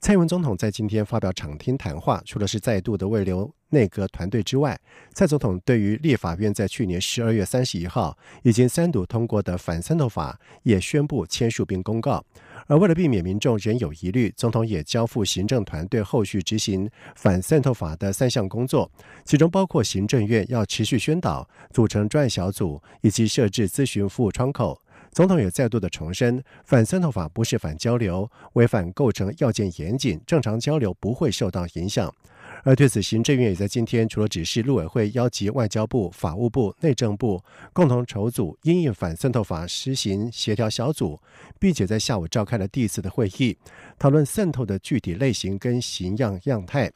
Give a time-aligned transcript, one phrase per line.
[0.00, 4.78] 蔡英文总统在今天发表场听谈话，除了是再度的慰留内阁团队之外，
[5.12, 12.24] 蔡总统对于立法院在去年十二月三十一号已经三读通过的反渗透法也宣布签署并公告。
[12.66, 18.90] 而为了避免民众仍有疑虑，总统也交付行政团队后续执行反渗透法的三项工作，
[19.26, 24.80] 其中包括行政院要持续宣导、组成专案小组以及设置咨询服务窗口。
[25.12, 32.12] 总统也再度的重申，反渗透法不是反交流，违反构成要件严谨，正常交流不会受到影响。
[32.62, 41.18] 而对此，行政院也在今天除了指示陆委会邀集外交部、法务部、内政部共同筹组因应反渗透法施行协调小组，
[41.58, 43.56] 并且在下午召开了第一次的会议，
[43.98, 46.90] 讨论渗透的具体类型跟形样样态。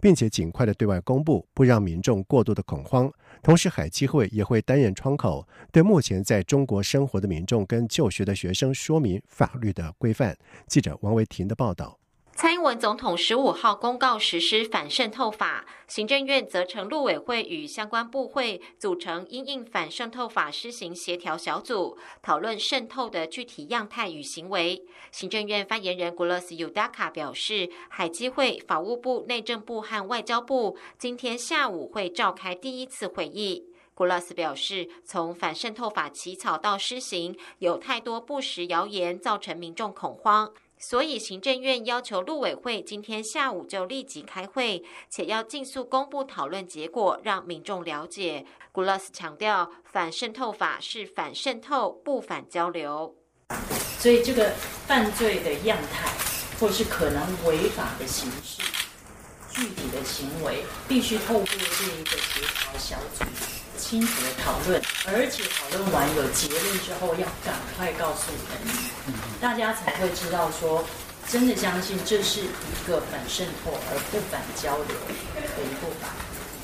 [0.00, 3.12] 并且尽快的对外公布，不让民众过度的恐慌。
[3.42, 10.36] 同时，海基会也会担任窗口，对目前在中国生活的民众跟就学的学生说明法律的规范。
[10.66, 11.98] 记者王维婷的报道。
[12.36, 24.84] 蔡英文总统十五号公告实施反渗透法，行政院则成陆委会与相关部会组成因应反渗透法施行协调小组，讨论渗透的具体样态与行为。
[25.10, 33.64] 行政院发言人古勒斯尤达卡表示，海基会、法务部、内政部和外交部今天下午会召开第一次会议。
[33.94, 40.52] 古勒斯表示，从反渗透法起草到施行，有太多不实谣言，造成民众恐慌。
[40.78, 48.44] 所以，行政院要求陆委会今天下午就立即开会，且要尽速公布讨论结果，让民众了解。
[48.72, 53.16] 古勒斯强调，反渗透法是反渗透，不反交流。
[53.98, 54.50] 所以，这个
[54.86, 56.12] 犯罪的样态，
[56.60, 58.62] 或是可能违法的形式、
[59.50, 63.24] 具体的行为，必须透过这一个协调小组
[63.86, 68.74] 清楚的讨论，而且讨论完有结论之后，要赶快告诉人民，
[69.40, 70.84] 大家才会知道说，
[71.30, 76.10] 真的相信这是一个反渗透而不反交流的一步法，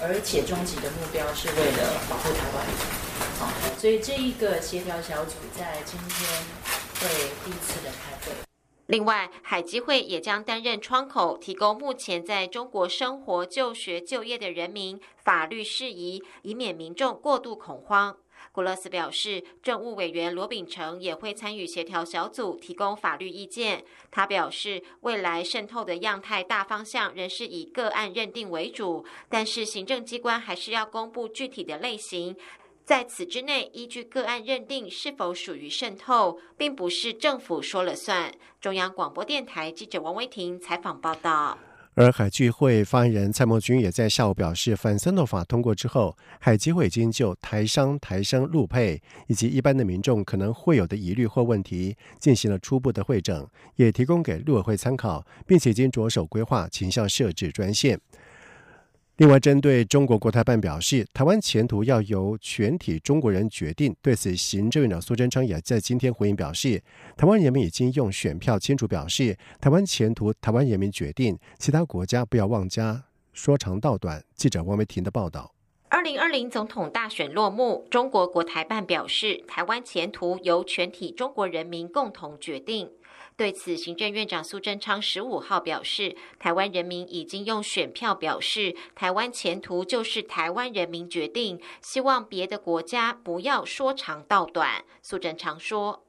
[0.02, 2.66] 而且终极的目标是为了保护台湾。
[3.38, 3.48] 好，
[3.80, 6.28] 所以这一个协调小组在今天
[6.98, 8.51] 会第一次的开会。
[8.92, 18.14] 另外，海基会也将担任窗口，提供目前在中国生活、就学、就业的人民法律事宜，以免民众过度恐慌。
[18.52, 23.82] 古勒斯表示，政务委员罗秉成也会参与协调小组，提供法律意见。
[24.10, 32.36] 他表示，未来渗透的样态大方向仍是以个案认定为主，但是行政机关还是要公布具体的类型。
[32.84, 38.32] 在此之内，依据个案认定是否属于渗透，并不是政府说了算。
[38.60, 41.58] 中央广播电台记者王维婷采访报道。
[41.94, 58.00] 而海聚会发言人蔡茂君也在下午表示，反渗透法通过之后，海基会已经就台商、台生陆配以及一般的民众可能会有的疑虑或问题进行了初步的会诊，也提供给陆委会参考，并且已经着手规划倾向设置专线。
[59.18, 63.94] 另外，针对中国国台办表示，台湾前途要由全体中国人决定。
[64.00, 66.82] 对此，行政院长苏贞昌也在今天回应表示，
[67.14, 74.24] 台湾人民已经用选票清楚表示，台湾前途台湾人民决定，其他国家不要妄加说长道短。
[74.34, 75.52] 记者王维婷的报道。
[75.90, 82.88] 二零二零总统大选落幕，中国国台办表示，台湾前途由全体中国人民共同决定。
[83.42, 94.84] 对此，行政院长苏贞昌十五号表示，台湾人民已经用选票表示，台湾前途就是台湾人民决定，希望别的国家不要说长道短。
[95.02, 96.04] 苏贞昌说：“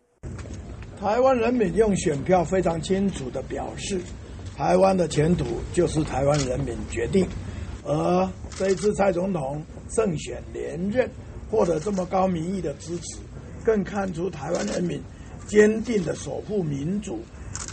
[1.02, 4.00] 台湾人民用选票非常清楚的表示，
[4.56, 7.28] 台湾的前途就是台湾人民决定。
[7.84, 9.60] 而这一次蔡总统
[9.96, 11.10] 胜选连任，
[11.50, 13.18] 获得这么高民意的支持，
[13.66, 15.02] 更看出台湾人民。”
[15.48, 17.22] 坚定的守护民主，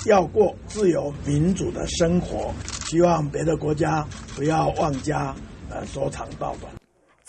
[0.07, 2.53] 要过自由民主的生活。
[2.87, 5.35] 希望别的国家不要妄加
[5.69, 6.80] 呃说长道短。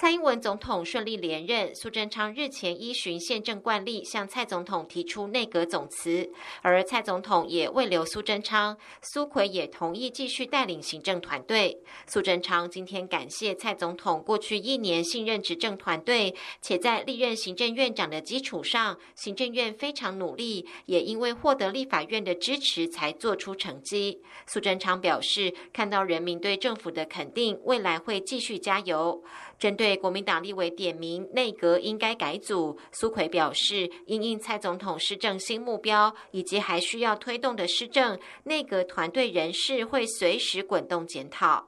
[0.02, 6.28] 蔡英文总统顺利连任，苏贞昌日前依循宪政惯例向蔡总统提出内阁总辞，
[6.64, 11.78] 而蔡总统也未留苏贞昌，苏奎也同意继续带领行政团队。
[12.08, 16.34] 苏贞昌今天感谢蔡总统过去一年信任执政团队，
[16.64, 24.20] 且在历任行政院长的基础上，行政院非常努力，也因为获得立法院的支持才做出成绩。
[24.48, 29.24] 苏贞昌表示，看到人民对政府的肯定，未来会继续加油。
[29.62, 41.68] 针对国民党立委点名内阁应该改组，苏奎表示，因应蔡总统施政新目标以及还需要推动的施政，内阁团队人士会随时滚动检讨。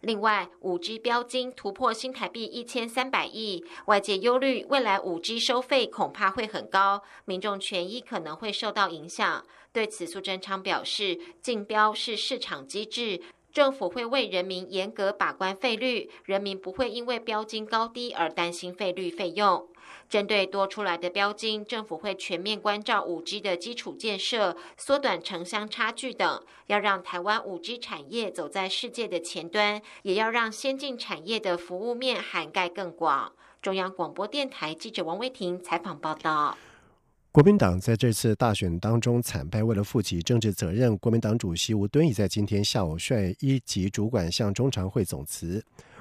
[0.00, 9.42] 另外，五 G 标金突破新台币一千三百亿，外界忧虑未来五 G 收费恐怕会很高，民众权益可能会受到影响。
[9.72, 13.22] 对此，苏贞昌表示，竞标是市场机制。
[13.54, 19.68] 政府会为人民严格把关费率，人民不会因为标金高低而担心费率费用。
[20.10, 33.32] 针对多出来的标金，政府会全面关照五 G 的基础建设，缩短城乡差距等，要让台湾五 G 产业走在世界的前端，也要让先进产业的服务面涵盖更广。
[33.62, 36.58] 中央广播电台记者王威婷采访报道。
[37.34, 45.60] 国民党在这次大选当中惨败，为了负起政治责任，国民党主席吴敦义在今天下午率一级主管向中常会总辞。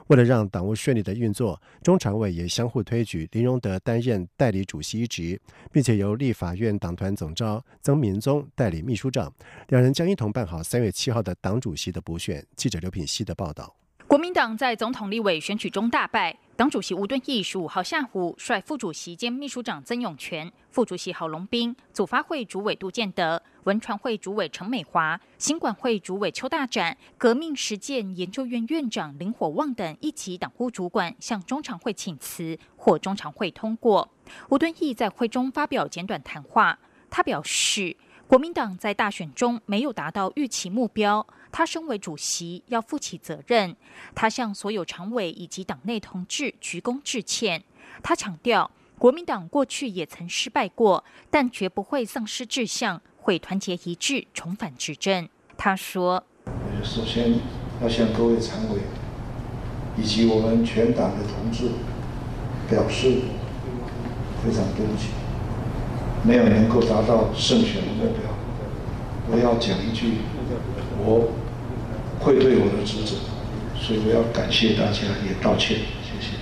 [0.09, 5.41] 为了让党务顺利的运作，中常委也相互推举林荣德担任代理主席一职，
[5.71, 9.33] 并且由立法院党团总召曾明宗代理秘书长，
[9.69, 12.45] 两人将一同办好三月七号的党主席的补选。
[12.55, 13.75] 记者刘品希的报道。
[14.05, 34.07] 国民党在总统立委选举中大败，党主席吴敦义十五号下午率副主席兼秘书长曾永权、副主席郝龙斌、组发会主委杜建德、文传会主委陈美华、新管会主委邱大展、革命实践研究院院长林火旺等一级党务主管向中常会请辞，获中常会通过。
[34.49, 36.77] 吴敦义在会中发表简短谈话，
[37.09, 37.97] 他表示。
[38.27, 43.75] 国民党在大选中没有达到预期目标，他身为主席要负起责任。
[44.15, 47.63] 他向所有常委以及党内同志鞠躬致歉。
[48.01, 55.29] 他强调，国民党过去也曾失败过，但绝不会丧失志向，会团结一致重返执政。
[55.55, 56.23] 他说
[56.83, 57.35] ：“首先
[57.81, 58.79] 要向各位常委
[59.95, 61.69] 以及我们全党的同志
[62.67, 63.21] 表示
[64.43, 65.09] 非常对不起。”
[66.25, 68.23] 没有能够达到胜选的目标，
[69.29, 70.13] 我要讲一句，
[70.97, 71.29] 我
[72.19, 73.15] 会对我的职责，
[73.75, 76.37] 所以我要感谢大家，也道歉，谢谢。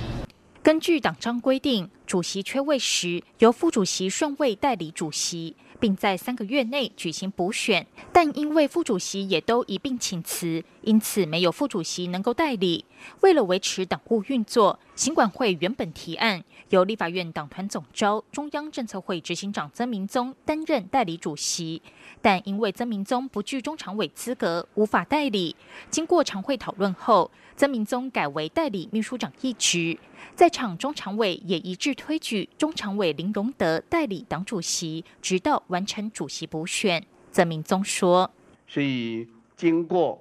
[0.61, 5.55] 根据党章规定，主席缺位时，由副主席顺位代理主席。
[5.81, 12.85] 并在三个月内举行补选，但因为副主席也都一并请辞，因此没有副主席能够代理。
[13.21, 21.81] 为了维持党务运作，行管会原本提案由立法院党团总召、中央政策会执行长曾明宗担任代理主席，
[22.21, 25.53] 但因为曾明宗不具中常委资格，无法代理。
[25.89, 29.97] 经过常会讨论后，曾明宗改为代理秘书长一职。
[30.33, 37.05] 在场中常委也一致推举中常委林荣德代理党主席，直到完成主席补选。
[37.33, 38.31] 曾明宗说
[38.65, 39.27] ：“所以
[39.57, 40.17] 经过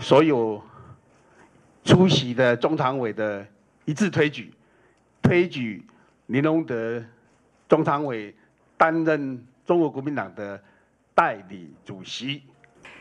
[0.00, 0.60] 所有
[1.84, 3.46] 出席的中常委的
[3.84, 4.52] 一致推举，
[5.34, 5.84] 推举
[6.26, 7.02] 林荣德
[7.68, 8.32] 中常委
[8.76, 10.62] 担任中国国民党的
[11.12, 12.40] 代理主席。”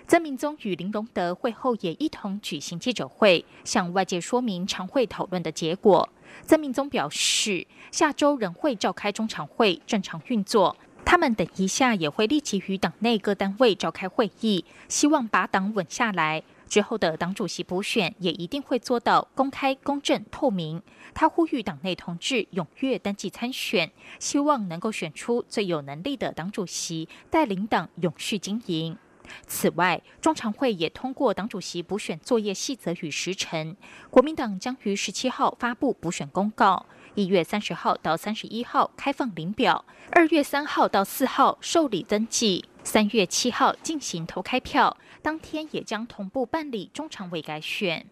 [0.07, 6.09] 曾明宗与林荣德会后也一同举行记者会，向外界说明常会讨论的结果。
[6.41, 10.75] 曾明宗表示，下周仍会召开中常会正常运作，
[11.05, 16.41] 他们等一下也会立即与党内各单位召开会议，希望把党稳下来。
[16.73, 20.81] 之后的党主席补选也一定会做到公开、公正、透明。
[21.13, 28.97] 他呼吁党内同志踊跃登记参选，希望能够选出最有能力的党主席，带领党永续经营。
[29.45, 33.77] 此外，中常会也通过党主席补选作业细则与时程。
[34.09, 44.95] 国民党将于十七号发布补选公告，一月三十号到三十一号开放领表，二月三号到四号受理登记，三月七号进行投开票。
[45.21, 48.05] 当天也将同步办理中常委改选。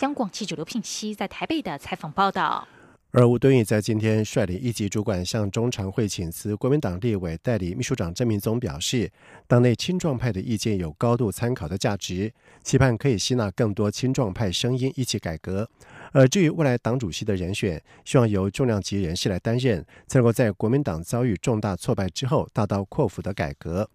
[0.00, 2.66] 央广记者刘聘熙在台北的采访报道。
[3.10, 9.08] 而吴敦义在今天率领一级主管向中常会请辞，国民党立委代理秘书长郑明宗表示，
[9.46, 12.32] 党内青壮派的意见有高度参考的价值，
[12.64, 15.68] 期盼可以吸纳更多青壮派声音一起改革。
[16.10, 23.88] 而至于未来党主席的人选，希望由重量级人士来担任，才能够在国民党遭遇重大挫败之后，大刀阔斧的改革。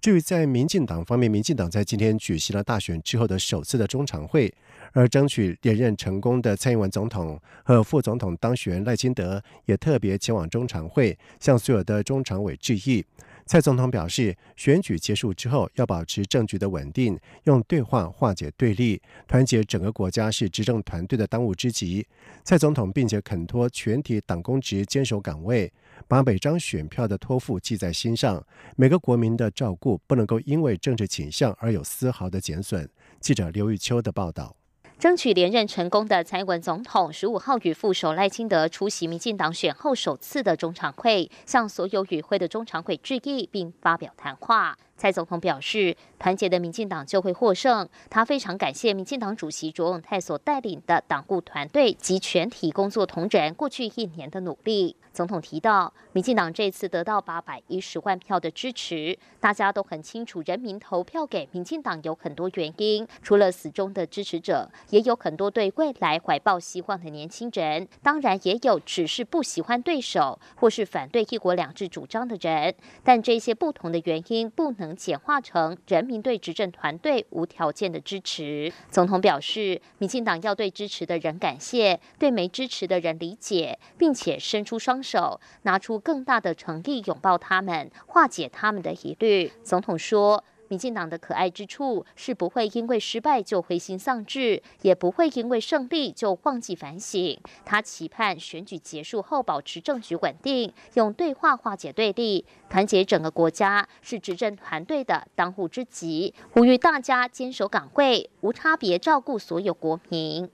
[0.00, 4.52] 至于在民进党方面，民进党在今天举行了大选之后的首次的中常会。
[4.92, 13.04] 而争取连任成功的蔡英文总统和副总统当选赖清德也特别前往中常会，向所有的中常委致意。
[13.44, 22.06] 蔡总统表示，选举结束之后要保持政局的稳定，用对话化解对立，团结整个国家是执政团队的当务之急。
[22.42, 25.70] 蔡总统并且恳托全体党公职坚守岗位，
[26.08, 28.42] 把每张选票的托付记在心上，
[28.76, 32.88] 每个国民的照顾不能够因为政治倾向而有丝毫的减损。
[33.20, 34.56] 记者刘玉秋的报道。
[34.98, 44.76] 争取连任成功的蔡文总统十五号与副手赖清德出席民进党选后首次的中常会，向所有与会的中常会致意，并发表谈话。
[44.96, 47.88] 蔡总统表示，团结的民进党就会获胜。
[48.10, 54.96] 他非常感谢民进党主席卓永泰所带领的党务团队及全体工作同仁过去一年的努力。
[55.12, 72.74] 总统提到，民进党这次得到八百一十万票的支持，大家都很清楚，人民投票给民进党有很多原因，除了死忠的支持者，也有很多对未来怀抱希望的年轻人，当然也有只是不喜欢对手或是反对一国两制主张的人。
[73.02, 78.72] 但这些不同的原因不能简化成人民对执政团队无条件的支持。
[78.90, 85.07] 总统表示，民进党要对支持的人感谢，对没支持的人理解，并且伸出双手。
[85.08, 89.50] 手拿出更大的诚意拥抱他们，化解他们的疑虑。
[89.64, 97.40] 总统说，民进党的可爱之处是不会因为失败就灰心丧志，也不会因为胜利就忘记反省。
[97.64, 106.34] 他期盼选举结束后保持政局稳定，用对话化解对立，团结整个国家是执政团队的当务之急。
[106.52, 110.50] 呼吁大家坚守岗位，无差别照顾所有国民。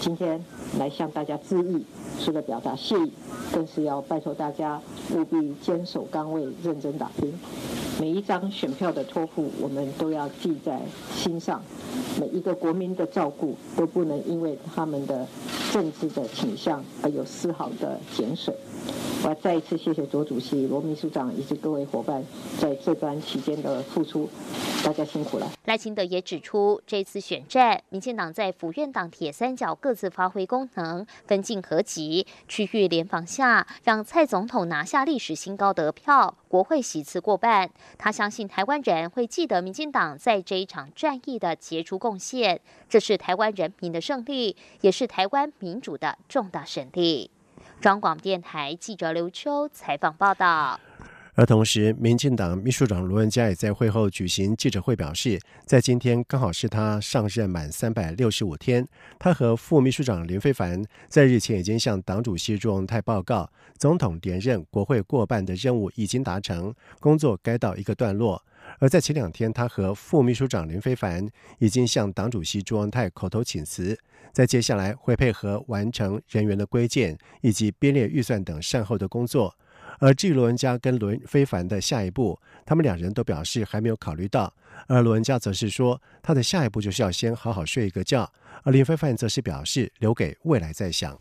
[0.00, 0.44] 今天
[0.78, 1.84] 来向大家致意。
[2.20, 3.12] 除了表达谢意，
[3.52, 4.80] 更是要拜托大家
[5.12, 7.32] 务必坚守岗位，认真打拼。
[7.98, 10.80] 每一张选票的托付，我们都要记在
[11.14, 11.62] 心上。
[12.20, 15.26] 每一个国民的照顾，都不能因为他们的
[15.72, 18.54] 政治的倾向而有丝毫的减损。
[19.24, 22.24] 我再一次谢谢左主席、罗秘书长以及各位伙伴
[22.58, 24.28] 在这段期间的付出，
[24.84, 25.50] 大家辛苦了。
[25.64, 37.68] 赖清德也指出，这次选战，民进党在府院党铁三角各自发挥功能，分进合集，区域联防下，让蔡总统拿下历史新高得票，国会席次过半。
[37.98, 47.32] 他相信台湾人会记得民进党在这一场战役的杰出贡献，这是台湾人民的胜利，也是台湾民主的重大胜利。
[47.86, 50.80] 中广电台记者刘秋采访报道。
[51.36, 58.84] 而同时，民进党秘书长卢文嘉也在会后举行记者会，表示，在今天刚好是他上任满三百六十五天。
[59.20, 68.42] 他和副秘书长林非凡在日前已经向党主席朱荣泰报告，总统连任、国会过半的任务已经达成，工作该到一个段落。
[68.78, 71.26] 而在前两天，他和副秘书长林非凡
[71.58, 73.98] 已经向党主席朱文泰口头请辞，
[74.32, 79.54] 在接下来会配合完成人员的归建以及编列预算等善后的工作。
[79.98, 84.52] 而至于罗文佳跟罗非凡的下一步，他们两人都表示还没有考虑到。
[84.88, 88.30] 而罗文佳则是说，他的下一步就是要先好好睡一个觉。
[88.62, 91.18] 而林非凡则是表示留给未来再想。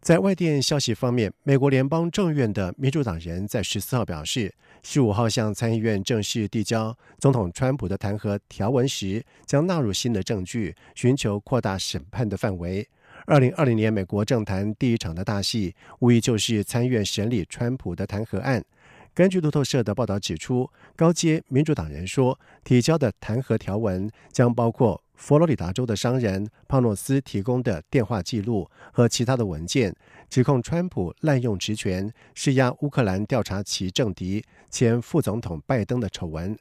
[0.00, 12.88] 在外电消息方面，美国联邦众院的民主党人在十四号表示，十五号向参议院正式递交总统川普的弹劾条文时，将纳入新的证据，寻求扩大审判的范围。
[13.26, 18.64] 二零二零年美国政坛第一场的大戏，无疑就是参议院审理川普的弹劾案。
[19.12, 29.94] 根据路透社的报道指出，高阶民主党人说，提交的弹劾条文将包括佛罗里达州的商人帕诺斯提供的电话记录和其他的文件，
[30.30, 36.56] 指控川普滥用职权，施压乌克兰调查其政敌前副总统拜登的丑闻。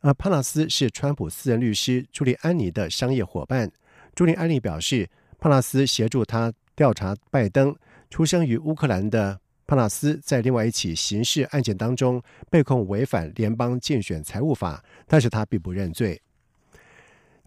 [0.00, 3.70] 而帕纳斯是川普私人律师朱利安尼的商业伙伴。
[4.14, 5.08] 朱利安尼表示。
[5.42, 7.74] 帕纳斯协助他调查拜登。
[8.10, 16.20] 出生于乌克兰的帕纳斯，在另外一起刑事案件当中被控违反联邦竞选财务法，但是他并不认罪。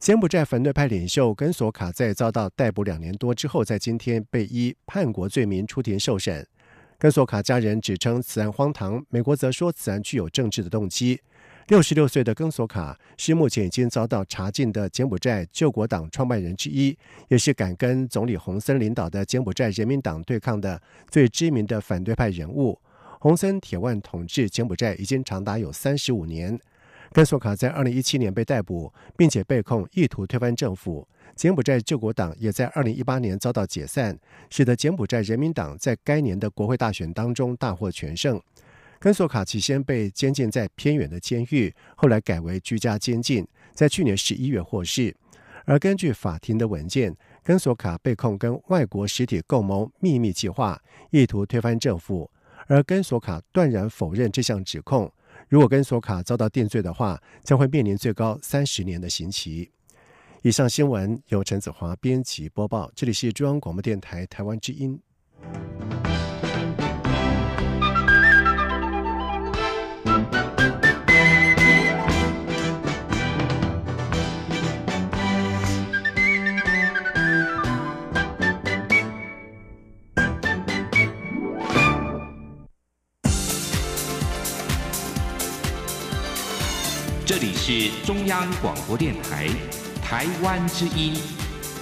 [0.03, 6.45] 柬埔寨反对派领袖根索卡在遭到逮捕两年多之后，在今天被依叛国罪名出庭受审。
[6.99, 11.21] 根索卡家人指称此案荒唐，美国则说此案具有政治的动机。
[11.69, 16.97] 六十六岁的根索卡是目前已经遭到查禁的柬埔寨救国党创办人之一，
[17.29, 22.77] 也是敢跟总理洪森领导的柬埔寨人民党对抗的最知名的反对派人物。
[23.21, 26.59] 洪森铁腕统治柬埔寨已经长达有三十五年。
[27.13, 31.07] 根索卡在二零一七年被逮捕，并且被控意图推翻政府。
[31.35, 34.17] 柬埔寨救国党也在二零一八年遭到解散，
[34.49, 38.41] 使得柬埔寨人民党在该年的国会大选当中大获全胜。
[38.99, 45.15] 根索卡起先被监禁在偏远的监狱，后来改为居家监禁，在去年十一月获释。
[45.65, 52.31] 而根据法庭的文件，根索卡被控跟外国实体共谋秘密计划，意图推翻政府。
[52.67, 55.11] 而根索卡断然否认这项指控。
[55.53, 59.69] 如果跟索卡遭到定罪的话，将会面临最高三十年的刑期。
[60.41, 64.99] 以上新闻由陈子华编辑播报，这里是中央广播电台台湾之音。
[87.25, 89.47] 这里是中央广播电台
[90.03, 91.13] 台湾之音，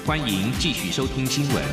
[0.06, 1.64] 欢迎继续收听新闻。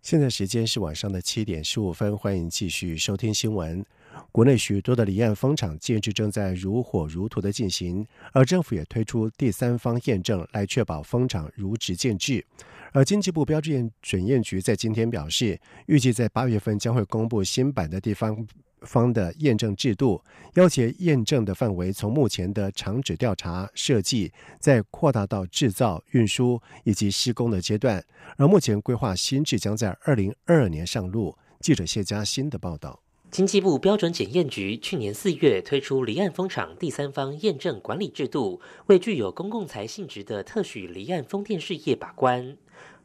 [0.00, 3.84] 现在时间是晚上的七点十五分，欢迎继续收听新闻。
[4.32, 12.42] 国内许多的离岸风场建制正在如火如荼的进行，而政府也推出第三方验证来确保风场如职建制。
[12.92, 18.34] 而经济部标准检验局在今天表示，预计在八月份将会公布新版的地方
[18.82, 20.22] 方的验证制度，
[20.54, 28.04] 要求验证的范围从目前的厂址调查设计，再扩大到制造、运输以及施工的阶段。
[28.36, 31.36] 而目前规划新制将在二零二二年上路。
[31.60, 33.00] 记者谢佳欣的报道。
[33.30, 42.56] 经济部标准检验局去年四月推出离岸风场第三方验证管理制度，为具有公共财性质的特许离岸风电事业把关。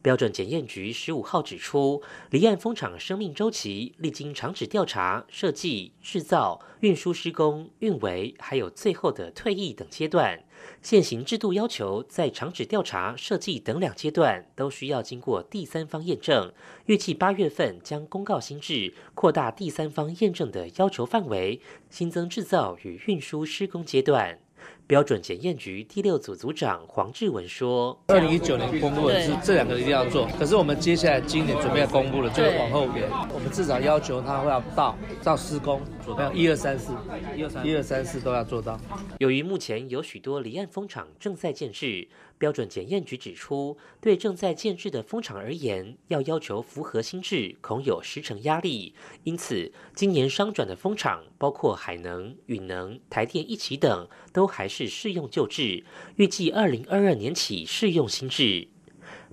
[0.02, 10.42] 标准检验局十五号指出，离岸风场生命周期历经厂址调查、设计、制造、运输、施工、运维，还有最后的退役等阶段。
[10.82, 16.52] 现行制度要求，在厂址调查、设计等两阶段都需要经过第三方验证。
[16.86, 21.60] 预计八月份将公告新制，扩大第三方验证的要求范围，
[21.90, 24.38] 新增制造与运输施工阶段。
[24.86, 33.10] 标准检验局第六组组长黄志文说：“二零一九年公布的是这两个一定要做，可是我们接下来今年准备要公布了，就往后延。
[33.34, 36.92] 我们至少要求他会要到到施工，准备一二三四，
[37.36, 38.78] 一二三一二三四都要做到。
[39.18, 42.06] 由于目前有许多离岸风场正在建制。”
[42.38, 48.94] 标准检验局指出，对正在建制的风场而言，要要求符合新制，恐有时程压力。
[49.24, 55.82] 因此，今年商转的风场，包括海能、允能、台电一起等，都还是是试用旧制。
[56.16, 58.68] 预计二零二二年起试用新制。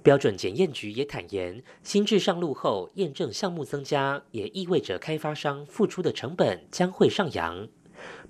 [0.01, 7.67] 标准检验局也坦言，新制上路后，验证项目增加，也意味着开发商付出的成本将会上扬。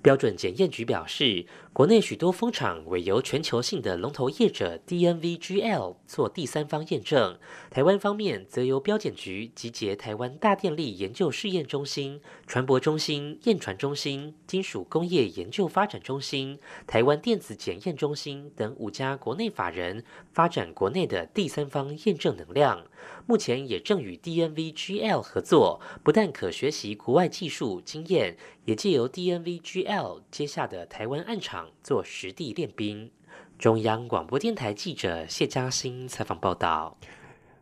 [0.04, 1.46] 标准检验局表示。
[1.74, 7.36] 国内许多风场委由全球性的龙头业者 DNVGL 做第三方验证，
[7.68, 22.86] 台湾方面则由标检局集结台湾大电力研究试验中心、船舶中心、验船中心、金属工业研究发展中心、台湾电子检验中心等五家国内法人，发展国内的第三方验证能量。
[23.26, 31.68] 目前也正与 DNVGL 合作，不但可学习国外技术经验，也借由 DNVGL 接下的台湾案场。
[31.82, 33.10] 做实地练兵。
[33.58, 36.96] 中央广播电台记者谢嘉欣采访报道。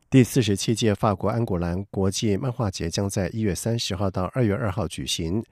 [0.09, 5.43] 第四十七届法国安古兰国际漫画节将在一月三十号到二月二号举行。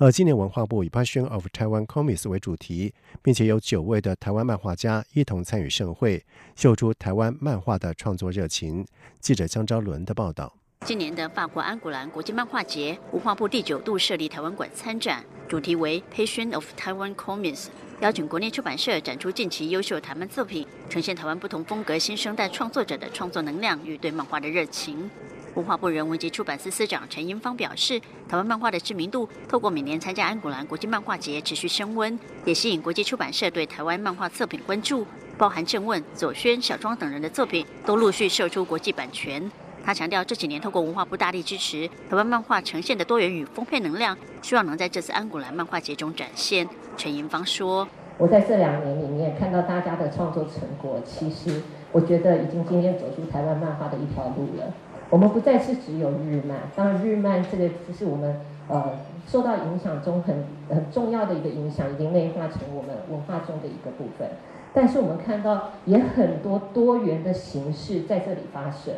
[0.00, 8.86] 而今年文化部以 “Passion of Taiwan Comics” 为主题，并且有九位的台湾漫画家一同参与盛会，秀出台湾漫画的创作热情。
[9.18, 10.54] 记者江昭伦的报道。
[10.84, 17.66] 今年的法国安古兰国际漫画节，文化部第九度设立台湾馆参展，主题为 “Passion of Taiwan Comics”。
[18.00, 25.10] 邀请国内出版社展出近期优秀台湾作品，呈现台湾不同风格新生代创作者的创作能量与对漫画的热情。
[25.54, 35.06] 文化部人文及出版司司长陈英芳表示，台湾漫画的知名度透过每年参加安古兰国际漫画节持续升温，也吸引国际出版社对台湾漫画作品关注，
[35.36, 39.50] 包含郑问、左轩、小庄等人的作品都陆续售出国际版权。
[39.84, 46.68] 他强调，这几年透过文化部大力支持，台湾漫画呈现的多元与丰沛能量，希望能在这次安古兰漫画节中展现。
[46.96, 54.74] 陈英芳说：“我在这两年里面看到大家的创作成果，其实我觉得已经今天走出台湾漫画的一条路了。
[55.10, 58.36] 我们不再是只有日漫，当然日漫这个只是我们
[58.68, 58.92] 呃
[59.26, 64.28] 受到影响中很很重要的一个影响，已经内化成我们文化中的一个部分。
[64.74, 68.92] 但是我们看到也很多多元的形式在这里发生，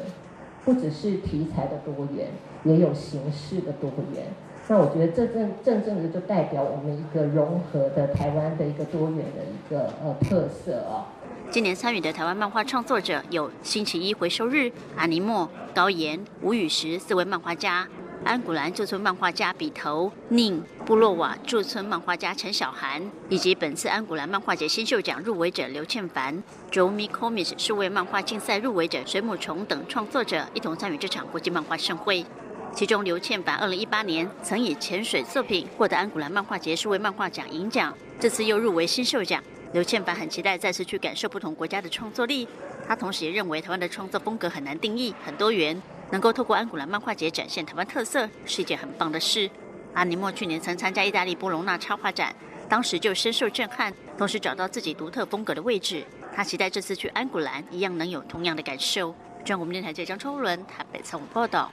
[0.64, 2.27] 不只是题材的多元，
[2.64, 4.25] 也有形式的多元。”
[4.68, 11.07] 那我觉得这正正正的就代表我们一个融合的台湾的一个多元的一个呃特色哦。
[11.51, 17.89] 今年参与的台湾漫画创作者有星期一回收日、阿尼莫、高岩、吴雨石四位漫画家，
[18.25, 32.25] 安古兰驻村漫画家笔头、宁布洛瓦驻村漫画家陈小涵，以及本次安古兰漫画节新秀奖入围者刘倩凡、卓米 Comics 数位漫画竞赛入围者水母虫等创作者一同参与这场国际漫画盛会。
[32.73, 39.43] 其中，刘倩凡二零一八年曾以潜水作品获得安古兰漫画节数位漫画奖银奖，这次又入围新秀奖。
[39.72, 42.48] 刘倩凡很期待再次去感受不同国家的创作力。
[42.87, 45.80] 他同时也认为台湾的创作风格很难定义，很多元，
[46.11, 49.48] 能够透过安古兰漫画节展现台湾特色是一件很棒的事。
[49.94, 52.35] 阿尼莫去年曾参加意大利波隆纳插画展，
[52.68, 56.04] 当时就深受震撼，同时找到自己独特风格的位置。
[56.35, 59.14] 他期待这次去安古兰一样能有同样的感受。
[59.44, 61.72] 中央广播电台记者张超伦台北采访报道。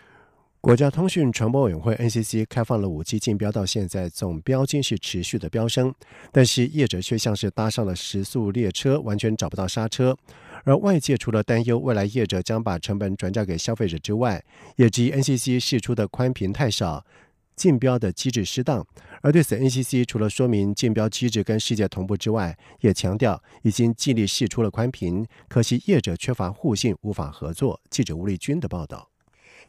[0.60, 5.94] 国家通讯传播委员会 NCC 开放了五 G 竞标，到现在总标金是持续的飙升，
[6.32, 10.18] 但是业者却像是搭上了时速列车，完全找不到刹车。
[10.66, 14.44] 而外界除了担忧未来业者将把成本转嫁给消费者之外，
[14.76, 17.06] 也质疑 NCC 释出的宽频太少，
[17.56, 18.86] 竞标的机制失当。
[19.22, 27.80] 而对此，NCC 除了说明竞标机制跟世界同步之外，也强调已经尽力释出了宽频，可惜业者缺乏互信，无法合作。
[27.90, 29.08] 记者吴丽君的报道。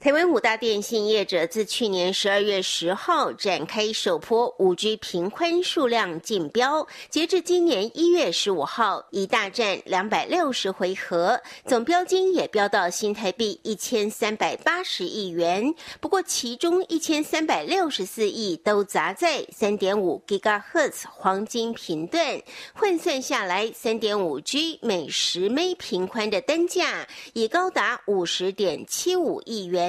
[0.00, 15.74] 台湾五大电信业者自去年十二月十号展开首波五 G 频宽数量竞标，截至今年一月十五号，已大战两百六十回合，总标金也飙到新台币一千三百八十亿元。
[16.00, 22.40] 不过，其中一千三百六十四亿都砸在三点五 GHz 黄金频段，
[22.72, 29.87] 换算下来，三点五 G 每十枚频宽的单价已高达五十点七五亿元。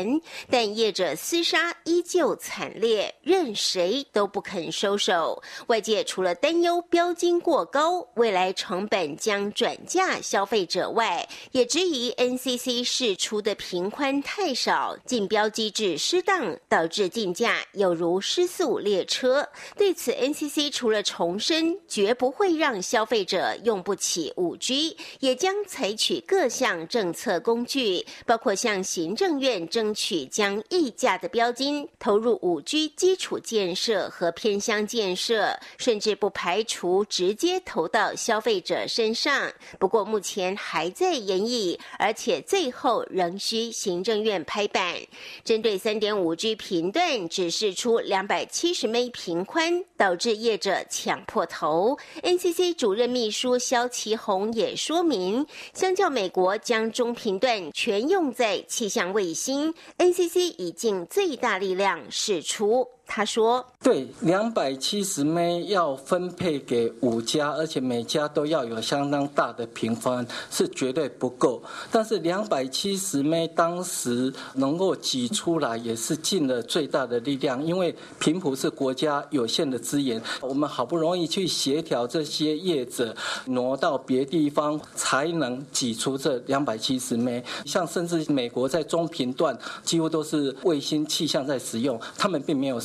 [0.50, 5.42] 但业者厮杀依旧惨烈，任谁都不肯收手。
[5.68, 19.48] 外界除了担忧标金过高，未来成本将转嫁消费者外，也质疑 NCC 释出的频宽太少，竞标机制失当，导致竞价有如失速列车。
[19.76, 29.89] 对此，NCC 除了重申绝不会让消费者用不起五 G，也将采取各项政策工具，包括向行政院争。
[29.90, 39.52] 争取将溢价的标金投入五 G 基础建设和偏乡建设，甚至不排除直接投到消费者身上。
[39.80, 44.96] 不过目前还在研议，而且最后仍需行政院拍板。
[45.44, 51.98] 针对三点五 G 频段只示出两百七十 m 频宽，导致业者抢破头。
[52.22, 59.74] NCC 主任秘书肖其宏也说明，相较美国将中频段全用在气象卫星。
[59.98, 62.88] NCC 已尽最大力量使出。
[63.12, 71.62] 他说：“对，两百七十枚要分配给五家，而且每家都要有相当大的平方，是绝对不够。
[71.92, 77.66] 但是两百七十枚当时能够挤出来，也是尽了最大的力量。
[77.66, 87.44] 因为频谱是国家有限的资源，我们好不容易去协调这些业者挪到别地方，才能挤出这两百七十枚。
[87.66, 92.80] 像甚至美国在中频段几乎都是卫星气象在使用，他们并没有”。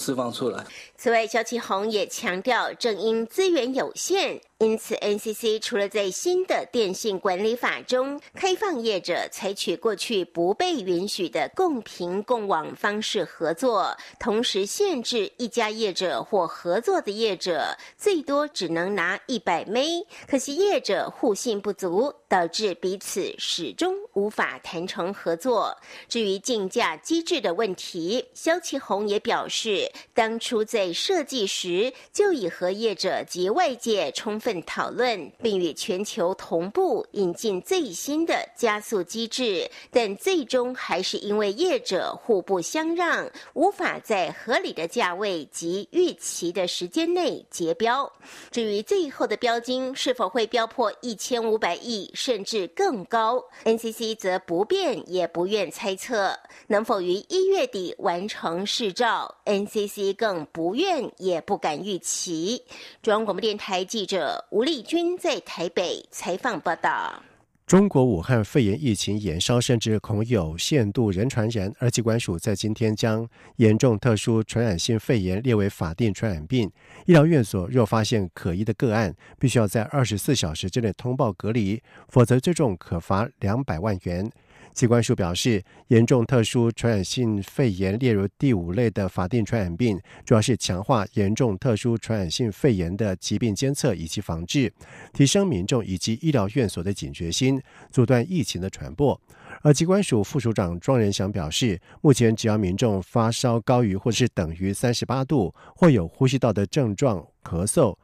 [0.97, 4.41] 此外，肖启宏也强调，正因资源有限。
[4.65, 20.03] 因此，NCC 除了在新的电信管理法中开放业者采取过去不被允许的共频共网方式合作，同时限制一家业者或合作的业者最多只能拿一百枚。
[20.27, 25.77] 可惜业者互信不足，导致彼此始终无法谈成合作。
[26.09, 34.54] 至于竞价机制的问题，肖其宏也表示，当初在设计时就已和业者及外界充分。
[34.63, 48.11] 讨论，并与全球同步引进最新的加速机制，但最终还是因为业者互不相让，无法在合理的价位及预期的时间内结标。
[48.51, 56.35] 至于最后的标金是否会标破一千五百亿，甚至更高，NCC 则不便也不愿猜测
[56.69, 62.63] 能否于一月底完成试照，NCC 更不愿也不敢预期。
[63.03, 64.34] 中央广播电台记者。
[64.51, 67.23] 吴丽君在台北采访报道：
[67.67, 71.75] 中国武汉肺炎疫情延烧，甚至恐有限度人传人。
[71.79, 76.71] 而机关署在今天将严重特殊传染性肺炎列为法定传染病。
[77.07, 84.31] 医疗院所若发现可疑的个案，必须要在二十四小时之内通报隔离，否则最重可罚两百万元。
[84.75, 94.73] 机关署表示，严重特殊传染性肺炎列入第五类的法定传染病，主要是强化严重特殊传染性肺炎的疾病监测以及防治，
[95.13, 99.19] 提升民众以及医疗院所的警觉心，阻断疫情的传播。
[99.63, 107.97] 而机关署副署长庄仁祥表示，目前只要民众发烧高于或是等于三十八度，或有呼吸道的症状、咳嗽。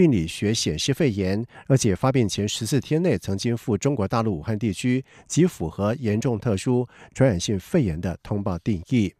[0.00, 9.12] 病理学显示肺炎，而且发病前十四天内曾经赴中国大陆武汉地区，即符合严重特殊传染性肺炎的通报定义。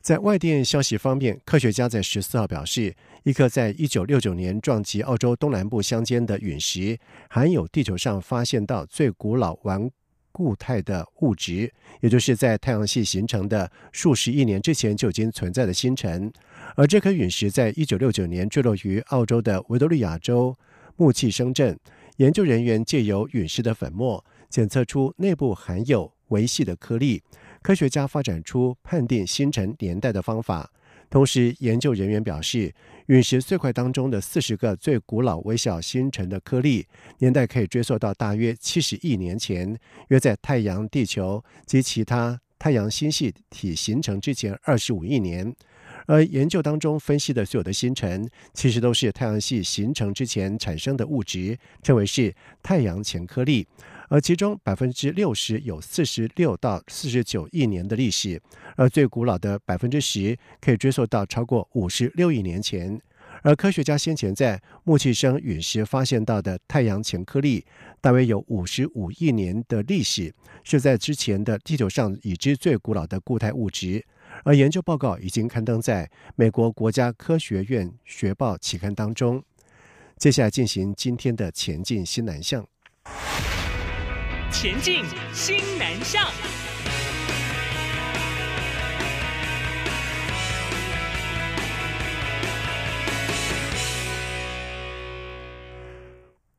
[0.00, 6.96] 在外电消息方面，科学家在十四号表示，一颗在一九六九年撞击澳洲东南部乡间的陨石，
[7.28, 9.90] 含有地球上发现到最古老顽
[10.32, 16.32] 固态的物质，也就是在太阳系形成的数十亿年之前就已经存在的星辰。
[16.74, 20.56] 而这颗陨石在一九六九年坠落于澳洲的维多利亚州
[20.96, 21.78] 木器生镇。
[22.16, 27.22] 研究人员借由陨石的粉末检测出内部含有维系的颗粒，
[27.62, 30.70] 科学家发展出判定星辰年代的方法。
[31.08, 32.72] 同时，研究人员表示，
[33.12, 36.86] 陨石碎块当中的四十个最古老微小星辰的颗粒
[37.18, 45.54] 年代可以追溯到大约七十亿年前，约在太阳、地球及其他太阳星系体形成之前二十五亿年。
[46.06, 53.66] 而研究当中分析的所有的星辰，其实都是太阳系形成之前产生的物质，称为是太阳前颗粒。
[54.12, 58.38] 而其中百分之六十有四十六到四十九亿年的历史，
[58.76, 63.00] 而最古老的百分之十可以追溯到超过五十六亿年前。
[63.40, 67.64] 而科学家先前在木器生陨石发现到的太阳前颗粒，
[68.02, 70.30] 大约有五十五亿年的历史，
[70.62, 74.04] 是在之前的地球上已知最古老的固态物质。
[74.44, 79.42] 而研究报告已经刊登在美国国家科学院学报期刊当中。
[80.18, 82.66] 接下来进行今天的前进新南向。
[84.52, 86.30] 前进新南向。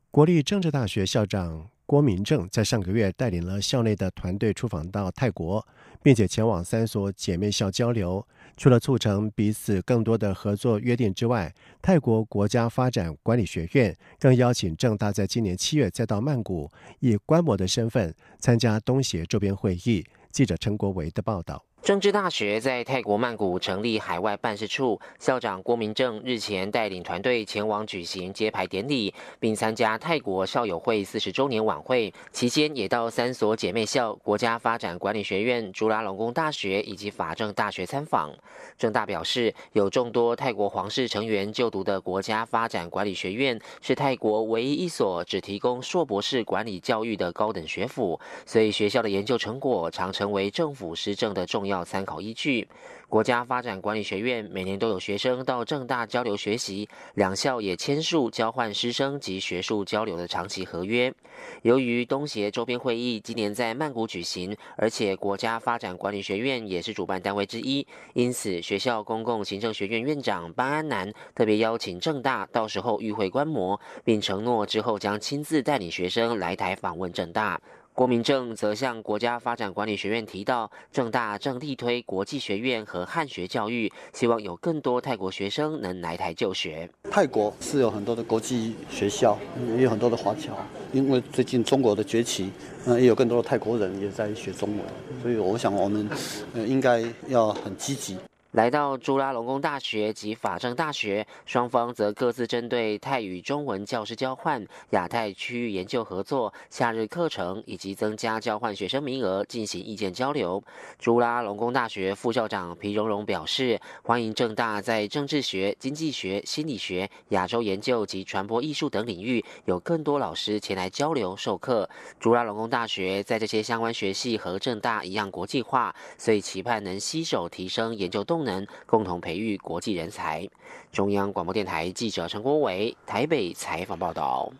[0.10, 5.65] 国立政治大学校长郭明正在上个月带领了校内的团队出访到泰国，
[6.01, 8.27] 并且前往三所姐妹校交流。
[8.56, 20.06] 除了促成彼此更多的合作约定之外，泰国国家发展管理学院更邀请郑大在今年七月再到曼谷，以观摩的身份参加东协周边会议。
[20.32, 21.63] 记者陈国维的报道。
[21.84, 32.13] 政治大学在泰国曼谷成立海外办事处，校长郭明正日前带领团队前往举行揭牌典礼，并参加泰国校友会四十周年晚会。
[32.32, 38.32] 期间也到三所姐妹校——国家发展管理学院、朱拉隆功大学以及法政大学参访。
[38.78, 51.72] 郑大表示，有众多泰国皇室成员就读的国家发展管理学院是泰国唯一一所只提供硕博士管理教育的高等学府，所以学校的研究成果常成为政府施政的重要。
[51.73, 52.67] 要参考依据。
[53.09, 61.13] 国家发展管理学院每年都有学生到正大交流学习，两校也签署交换师生及学术交流的长期合约。
[61.62, 77.62] 由于东协周边会议今年在曼谷举行，而且国家发展管理学院也是主办单位之一，因此学校公共行政学院院长班安南特别邀请正大到时候与会观摩，并承诺之后将亲自带领学生来台访问正大。
[77.95, 86.89] 郭明正则向国家发展管理学院提到，正大正力推国际学院和汉学教育，希望有更多泰国学生能来台就学。
[87.12, 89.38] 泰国是有很多的国际学校，
[89.77, 90.58] 也有很多的华侨。
[90.91, 92.49] 因为最近中国的崛起，
[92.88, 94.79] 嗯，也有更多的泰国人也在学中文，
[95.21, 96.10] 所以我想我们，
[96.56, 98.17] 呃，应该要很积极。
[98.54, 110.63] 来到朱拉隆功大学及法政大学，双方则各自针对泰语中文教师交换、亚太区域研究合作、夏日课程以及增加交换学生名额进行意见交流。
[111.00, 121.89] 朱拉隆功大学副校长皮荣荣表示，欢迎正大在政治学、经济学、心理学、亚洲研究及传播艺术等领域有更多老师前来交流授课。
[122.20, 128.42] 朱拉隆功大学在这些相关学系和正大一样国际化，所以期盼能携手提升研究动。
[128.43, 130.47] 能共同培育国际人才。
[130.91, 134.51] 中央广播电台记者陈国伟台北采访报道。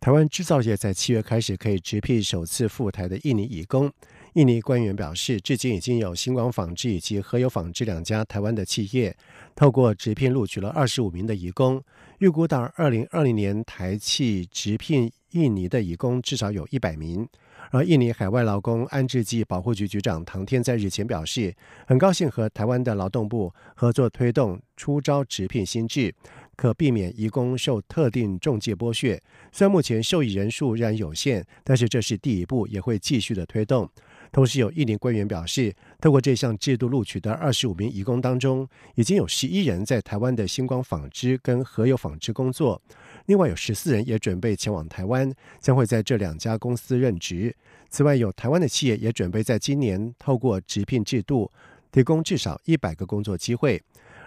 [0.00, 3.90] 台湾制造业在七月开始可以直聘首次赴台的印尼移工。
[4.34, 9.16] 印尼官员表示，至今已经有星光纺织以及和友纺织两家台湾的企业，
[9.54, 11.82] 透过直聘录取了二十五名的移工。
[12.18, 17.26] 预估到二零二零年，台企直聘印尼的移工至少有一百名。
[17.70, 21.54] 而印尼海外劳工安置暨保护局局长唐天在日前表示，
[21.86, 26.14] 很高兴和台湾的劳动部合作推动出招直聘新制，
[26.56, 29.20] 可避免移工受特定中介剥削。
[29.52, 33.88] 虽然目前受益人数仍然有限，但是这是第一步，也会继续的推动。
[34.32, 42.82] 同时，有印尼官员表示，透过这项制度录取的二十五名移工当中，已经有十一人在台湾的星光纺织跟和友纺织工作。
[43.26, 47.54] 另外有十四人也准备前往台湾，将会在这两家公司任职。
[47.88, 51.50] 此外，有台湾的企业也准备在今年透过直聘制度
[51.90, 53.80] 提供至少一百个工作机会。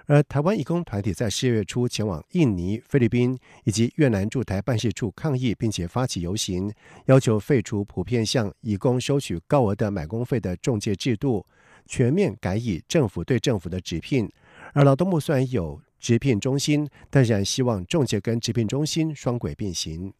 [0.08, 6.74] 而台湾义工团体在四月初前往印尼、菲律宾以及越南驻台办事处抗议，并且发起游行，
[7.06, 11.46] 要求废除普遍向义工收取高额的买工费的中介制度，
[11.86, 14.32] 全面改以政府对政府的直聘。
[14.74, 15.80] 而劳动部虽然有。
[16.00, 20.14] 直聘中心，但仍然希望中介跟直聘中心双轨并行。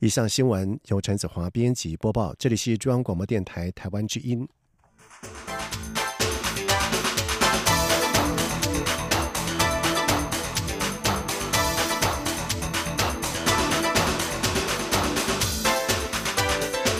[0.00, 4.48] 以上新闻由陈子华编辑播报，这里是中央广播电台台湾之音。